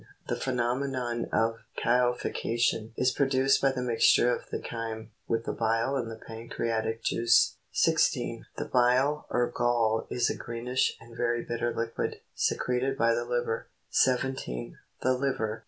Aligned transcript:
The 0.29 0.35
phenomenon 0.35 1.25
of 1.31 1.57
chylification 1.77 2.89
is 2.97 3.11
produced 3.11 3.61
by 3.61 3.71
the 3.71 3.83
mixture 3.83 4.35
of 4.35 4.49
the 4.49 4.57
chyme, 4.59 5.11
with 5.27 5.43
the 5.45 5.53
bile 5.53 5.95
and 5.95 6.09
the 6.09 6.15
pancre 6.15 6.65
atic 6.71 7.03
juice. 7.03 7.57
16. 7.71 8.47
The 8.57 8.65
bile, 8.65 9.27
or 9.29 9.45
gall 9.55 10.07
is 10.09 10.27
a 10.31 10.35
greenish 10.35 10.97
and 10.99 11.15
very 11.15 11.45
bitter 11.45 11.71
liquid, 11.71 12.21
secreted 12.33 12.97
by 12.97 13.13
the 13.13 13.25
liver. 13.25 13.67
17. 13.91 14.75
The 15.03 15.13
liver, 15.13 15.19
(Fig. 15.19 15.37
22, 15.37 15.43
f.) 15.53 15.59